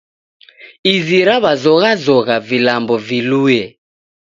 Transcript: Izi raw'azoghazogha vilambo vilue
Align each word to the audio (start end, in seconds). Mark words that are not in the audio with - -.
Izi 0.93 1.19
raw'azoghazogha 1.27 2.35
vilambo 2.47 2.95
vilue 3.07 3.63